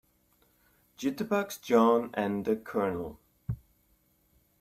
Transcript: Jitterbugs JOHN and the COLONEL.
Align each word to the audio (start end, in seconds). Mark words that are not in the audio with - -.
Jitterbugs 0.97 1.61
JOHN 1.61 2.09
and 2.15 2.43
the 2.43 2.55
COLONEL. 2.55 3.19